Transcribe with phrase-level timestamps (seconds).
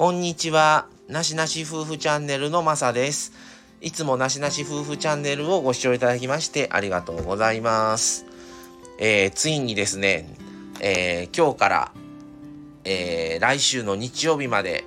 [0.00, 0.86] こんにちは。
[1.08, 3.34] なしなし夫婦チャンネルのまさです。
[3.82, 8.24] いつもなしなし夫婦チャンネルをご視聴いただきましてありがとうございます。
[8.98, 10.34] えー、ついにですね、
[10.80, 11.92] えー、今日から、
[12.84, 14.84] えー、来週の日曜日まで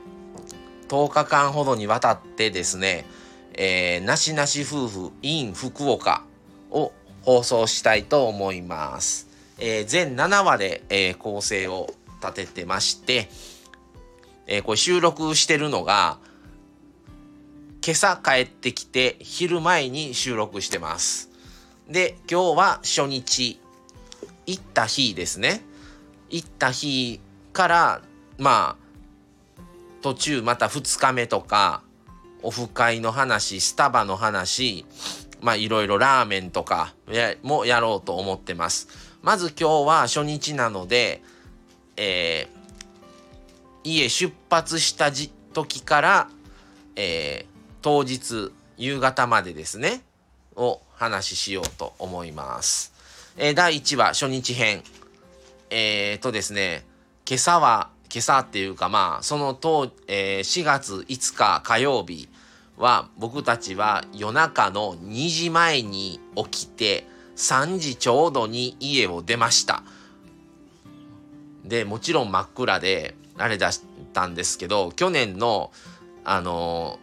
[0.88, 3.06] 10日間ほどにわたってですね、
[3.54, 6.24] え、なしなし夫婦 in 福岡
[6.72, 6.92] を
[7.22, 9.28] 放送したいと思います。
[9.60, 13.30] え、全7話で、え、構成を立ててまして、
[14.48, 16.18] えー、これ収録してるのが、
[17.86, 21.30] 今朝帰ってきて昼前に収録してます。
[21.90, 23.60] で、今日は初日、
[24.46, 25.62] 行った日ですね。
[26.30, 27.20] 行った日
[27.52, 28.02] から、
[28.38, 29.62] まあ、
[30.02, 31.84] 途中また2日目とか、
[32.42, 34.86] オフ会の話、スタバの話、
[35.42, 36.94] まあいろいろラーメンとか
[37.42, 38.88] もやろうと思ってます。
[39.22, 41.22] まず今日は初日なので、
[41.96, 42.63] えー、
[43.84, 45.12] 家出発した
[45.54, 46.30] 時から、
[46.96, 50.02] えー、当日夕方までですね
[50.56, 52.94] を話ししようと思います。
[53.38, 54.84] えー、第1話初日編
[55.76, 56.86] えー、とですね
[57.28, 62.30] 今朝は今朝っていうかまあその当、えー、4月5日火曜日
[62.78, 69.82] は僕たちは夜中の2時前に起きて3時ちょうどに家を出ました。
[71.66, 73.82] でもちろん真っ暗であれ出し
[74.14, 75.72] たんですけど去年の
[76.24, 77.00] あの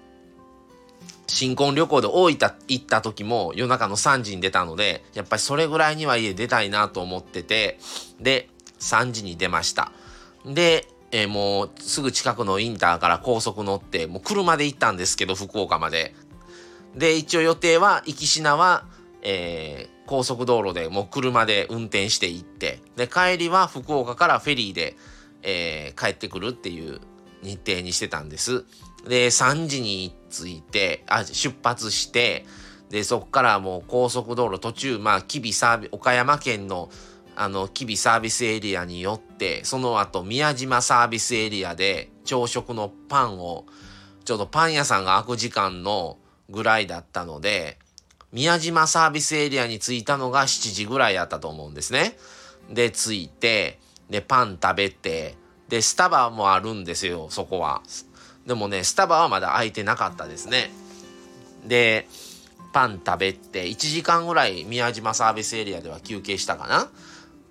[1.26, 7.78] 新婚旅行で大分行った時も夜中の3時に出たのでやっぱりそれぐらいには家出たいなと思ってて
[8.20, 8.48] で
[8.80, 9.92] 3時に出ました。
[10.44, 16.14] で、えー、もうすぐ近くのインターから高速乗ってもう車で行ったんですけど福岡まで。
[16.96, 18.84] で一応予定は行き品は、
[19.22, 22.80] えー、高速道路でもう車で運転して行って。
[22.96, 24.96] で帰りは福岡からフェリーで
[25.42, 27.00] えー、帰ってくるっていう
[27.42, 28.64] 日程にしてたんです。
[29.08, 32.44] で、3時に着いて、あ、出発して、
[32.90, 36.90] で、そこからもう高速道路途中、まあ、吉備サービ、岡山県の
[37.36, 43.64] あの、吉備サービスエリアによって、その後、宮島サービスエリアで朝食のパンを、
[44.26, 46.18] ちょうどパン屋さんが開く時間の
[46.50, 47.78] ぐらいだったので、
[48.32, 52.18] 宮島サービスエリアに着いたのが7時ぐらいやったと思うんですね。
[52.68, 53.80] で、着いて、
[54.10, 55.36] で、パン食べて、
[55.68, 57.82] で、スタバもあるんですよ、そこは。
[58.46, 60.70] でもね、スタバはまだ開いてなかったですね。
[61.64, 62.08] で、
[62.72, 66.90] パン食べて、1時間ぐらい宮島サービスエリアでは休憩したかな。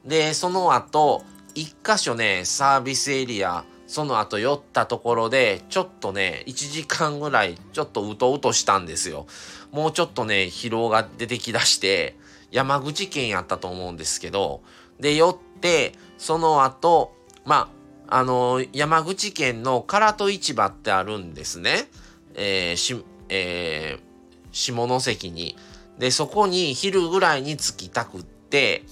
[0.05, 1.23] で、その後、
[1.55, 9.27] 1箇所ね、サービスエリア、その後寄ったところで、ちょっとね、1時間ぐらい、ちょっとうとうとしたんですよ。
[9.71, 12.17] もうちょっとね、疲労が出てきだして、
[12.51, 14.61] 山口県やったと思うんですけど、
[14.99, 17.15] で、寄って、その後、
[17.45, 17.71] ま
[18.07, 21.87] あ、あの、山口県の唐戸市場ってあるんですね。
[22.35, 25.55] えー、し、えー、下関に。
[25.97, 28.83] で、そこに昼ぐらいに着きたくって、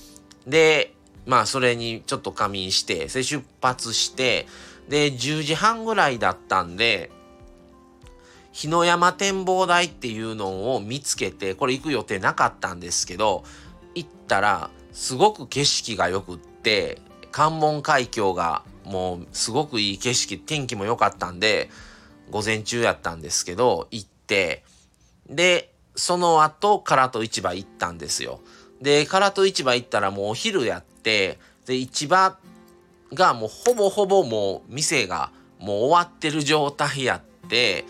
[0.47, 0.93] で、
[1.25, 4.47] まあ、それにちょっと仮眠して、で、出発して、
[4.87, 7.11] で、10時半ぐらいだったんで、
[8.53, 13.43] 日の山展望台っていうのを見つけて、これ行く予定なかったんですけど、
[13.95, 17.01] 行ったら、すごく景色が良くって、
[17.31, 21.69] 関門海峡がもうすごくいい景色、天気も良かったんで、
[22.29, 24.63] 午前中やったんですけど、行って、
[25.29, 28.39] で、その後、唐戸市場行ったんですよ。
[28.81, 32.37] で、唐戸市場行ったらもうお昼やって、で、市場
[33.13, 37.85] がもうほぼほぼもう店がもう終わってる状態やって、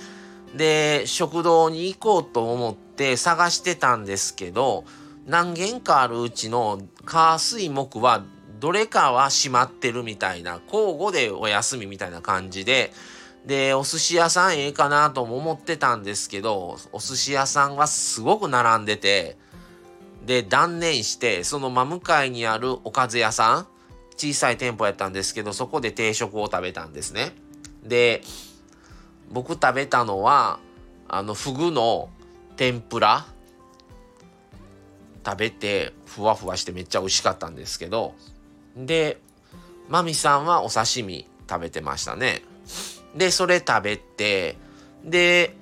[0.55, 4.85] で、食堂に行こうと思って探してたんですけど、
[5.25, 8.23] 何軒かあるうちの火水木は
[8.59, 12.91] どれかは閉まってるみたいな交互でお休みみたいな感じで
[13.45, 19.37] でお寿司屋さんええかなとも思ってたんですけどお寿司屋さんはすごく並んでて
[20.25, 23.67] で断念してその真向かいにあるおかず屋さん
[24.17, 27.33] 小さい店舗やったんですけどそこで定食を食べたんですね。
[27.83, 28.21] で
[29.31, 30.59] 僕食べたのは
[31.07, 32.09] あのフグの
[32.57, 33.25] 天ぷら
[35.25, 38.15] 食べてふわふわしてめっちゃ美味しかったんですけど
[38.85, 39.17] で
[39.89, 42.43] マミさんはお刺身食べてましたね。
[43.15, 44.57] でそれ食べて
[45.03, 45.55] で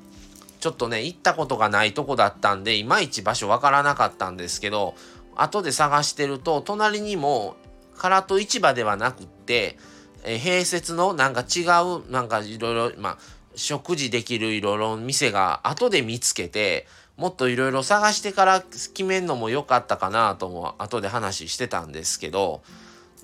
[0.60, 4.96] ちょっとね行ったことがないとこだったんでいまいち場所わからなかったんですけど
[5.36, 7.56] 後で探してると隣にも
[8.02, 9.78] 唐戸市場ではなくって
[10.24, 13.18] え併設のなんか違うなんかいろいろまあ
[13.56, 22.62] 食事できるいろいろ店が後で見つけてもっといろいろ探してから決めんのも良かったかなとも後で話してたんですけど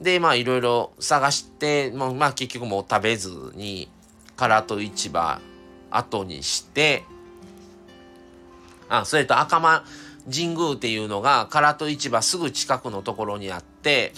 [0.01, 3.87] でまあいろいろ探してもまあ結局もう食べずに
[4.35, 5.39] 唐戸市場
[5.91, 7.03] 後にして
[8.89, 9.85] あそれと赤間
[10.31, 14.13] 神宮っていうのが唐戸市場すぐ近くのところにあって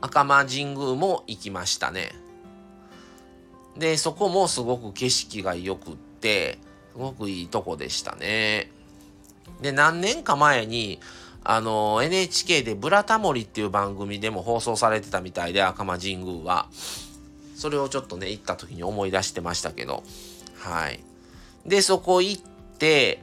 [0.00, 2.12] 赤間神宮も行きましたね。
[3.76, 6.58] でそこもすごく景色が良くって
[6.92, 8.70] すごくいいとこでしたね。
[9.60, 11.00] で何年か前に
[11.44, 16.66] あの NHK で「ブラタモリ」っていう番組でも放送されてたみたいで赤間神宮は。
[17.54, 20.02] それをちょっとね行った時に思い出してましたけど。
[20.58, 21.00] はい。
[21.66, 22.42] でそこ行っ
[22.78, 23.22] て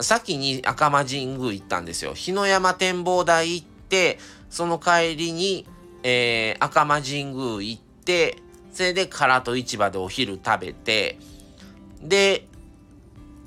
[0.00, 2.14] 先に赤間神宮行ったんですよ。
[2.14, 4.18] 日野山展望台行って
[4.50, 5.66] その帰りに、
[6.02, 8.38] えー、赤間神宮行って
[8.72, 11.18] それで唐戸市場でお昼食べて
[12.02, 12.46] で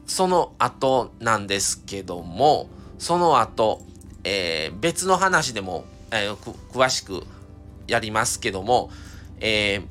[0.06, 3.82] その後なんですけどもその後
[4.30, 6.36] えー、別の話でも、えー、
[6.74, 7.24] 詳しく
[7.88, 8.90] やりますけども、
[9.40, 9.86] えー、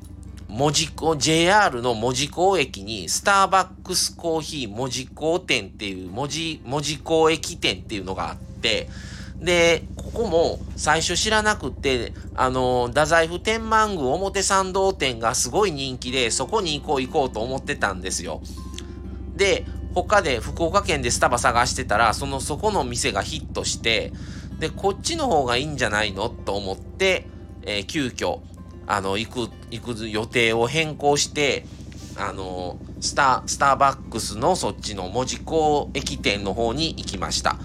[0.47, 8.89] 門司港、JR の門司港駅にスターバックスコーヒー門司港店っていう門司、門司港駅店っていうのがあって、
[9.39, 18.41] で、ここも最初知らなくて、あの、太宰府天満宮表参道店がすごい人気で、そこに行こう行こうと思ってたんですよ。
[19.35, 19.65] で、
[20.03, 24.13] 他で福岡県でスタバ探してたら、そのそこの店がヒットして、
[24.59, 27.27] で、こっちの方がいいんじゃないのと思って、
[27.63, 28.39] えー、急遽、
[28.87, 31.65] あの、行く、行く予定を変更して、
[32.15, 37.57] あの、スター、スターバックスのそっちの門司港駅店の方に行きました。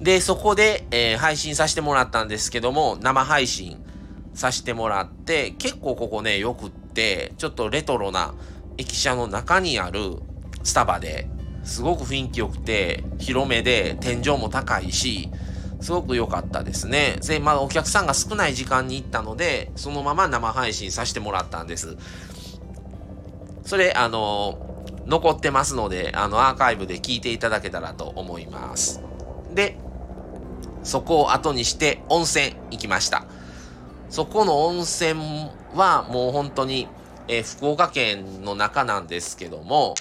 [0.00, 3.82] で、そこで、えー、配信させてもらったんですけども、生配信
[4.34, 8.34] させてもらって、結構ここね、よくって、ちょっとレトロな
[8.76, 10.16] 駅舎の中にある
[10.62, 11.28] スタバで、
[11.64, 15.30] すごく雰囲気良くて、広めで、天井も高いし、
[15.80, 17.18] すごく良かったですね。
[17.26, 21.96] で、まだお客さんが少ない時間に行ったので、そのまま生配信させてもらったんです。
[23.64, 24.58] それ、あの、
[25.06, 29.02] 残ってますので、あの、アーカイブで聞いていただけたらと思います。
[29.50, 29.76] で、
[30.82, 33.24] そこを後にして温泉行きました。
[34.10, 36.88] そこの温泉はもう本当に、
[37.26, 39.94] え、福岡県の中なんですけども、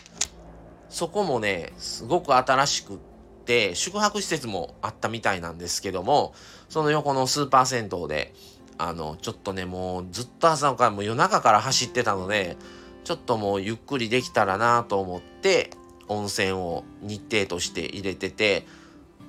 [0.94, 2.98] そこもね、すごく新しくっ
[3.46, 6.36] て、宿泊施設もあったみたいなんですけども、
[6.70, 8.32] その横のスーパー銭湯で、
[8.78, 12.58] あの、ちょっとね、もうずっと朝からもう夜中から走ってたので、
[13.06, 15.72] ちょっともうゆっくりできたらなと思って、
[16.10, 18.68] 温泉を日程として入れてて、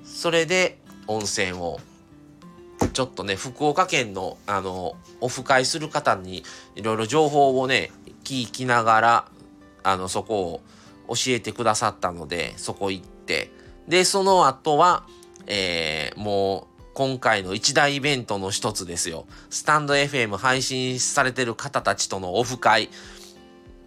[0.03, 0.77] それで
[1.07, 1.79] 温泉を
[2.93, 6.43] ちょっとね、福岡県の、あの、オフ会する方に
[6.75, 7.91] いろいろ情報をね、
[8.23, 9.25] 聞きながら、
[9.81, 10.61] あの、そこを
[11.07, 13.51] 教えてくださったので、そこ行って、
[13.87, 15.05] で、その後は、
[15.47, 19.25] えー、もう、今回の一大イベントの一つですよ。
[19.49, 22.89] スタンド FM 配信されてる方たちとのオフ会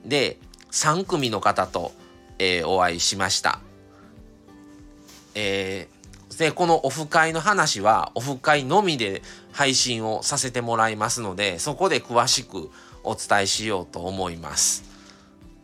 [0.05, 0.38] で、
[0.70, 1.93] 3組の方と、
[2.38, 3.61] えー、お会いしました。
[5.35, 9.23] えー、で、このオフ会の話は、オフ会のみで
[9.53, 12.70] 配信をさせてもらいますので、そこで詳しく
[13.03, 14.98] お伝えしようと思います。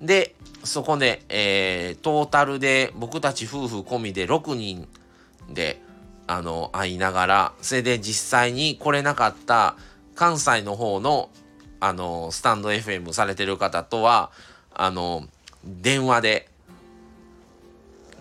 [0.04, 0.34] で、
[0.64, 4.88] そこで、えー、トータルで僕たち夫婦込みで6人
[5.50, 5.80] で、
[6.26, 9.76] あの、会いながら、それで実際に来れなかった
[10.14, 11.30] 関西の方の、
[11.80, 14.30] あの、スタンド FM されてる方とは、
[14.72, 15.26] あの、
[15.64, 16.48] 電話で、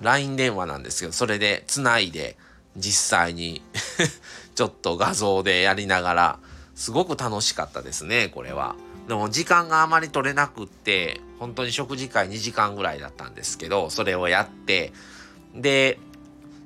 [0.02, 2.38] LINE 電話なんですけど、それで繋いで、
[2.76, 3.62] 実際に
[4.56, 6.40] ちょっと画像でやりながら、
[6.76, 8.76] すごく楽しかったですね、これは。
[9.08, 14.94] でも時間があまり取れなくって、本当に食事会2時間ぐらいだったんですけど、それをやって、
[15.56, 16.00] で、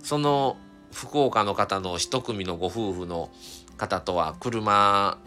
[0.04, 0.58] その
[0.94, 3.30] 福岡の方の一組のご夫婦の
[3.78, 5.18] 方とは車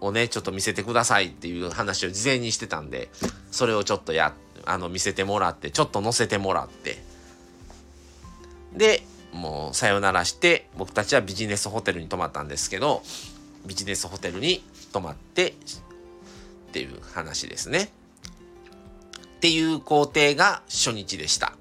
[0.00, 3.10] をね、ちょっと見せてくださいっていう話を事前にしてたんで、
[3.50, 4.34] それをちょっとや、
[4.64, 7.02] あの、見せてもらって、ちょっと乗せてもらって、
[8.72, 13.02] で、もうさよならして、僕たちはビジネスホテルに泊まったんですけど、
[13.66, 15.54] ビジネスホテルに泊まって
[16.70, 17.90] っていう話ですね。
[19.36, 21.54] っていう工程が初日でした。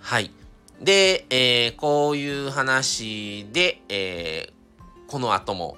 [0.00, 0.30] はい。
[0.80, 5.76] で、えー、こういう話で、えー、この後も、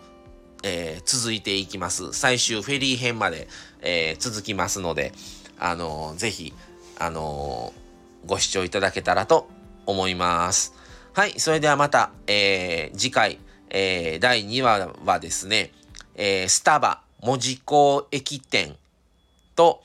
[0.62, 2.12] えー、続いていきます。
[2.12, 3.49] 最終フェリー編まで、
[3.81, 5.12] え続きますので、
[5.59, 6.52] あのぜひ、
[6.99, 7.73] あの
[8.26, 9.49] ご視聴いただけたらと
[9.87, 10.75] 思います。
[11.14, 11.38] はい。
[11.38, 13.38] それではまた、え次回、
[13.71, 15.71] え第2話はですね、
[16.17, 18.76] えスタバ文字工駅店
[19.56, 19.82] と、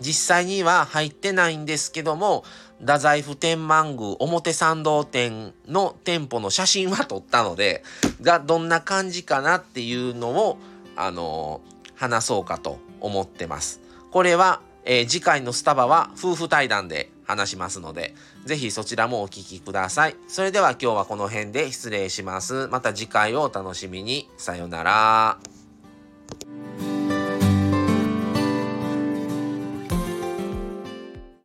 [0.00, 2.44] 実際には入ってないんですけども、
[2.80, 7.82] 太宰府天満宮表参道店の店舗の写真は撮ったので、
[8.22, 10.58] がどんな感じかなっていうのを、
[10.96, 13.80] あのー、話そうかと思ってます。
[14.10, 18.14] これは、えー、次回のスタバは夫婦対談で話しますので、
[18.46, 20.16] ぜひそちらもお聞きください。
[20.26, 22.68] それでは今日はこの辺で失礼します。
[22.68, 24.30] また次回をお楽しみに。
[24.38, 25.49] さよなら。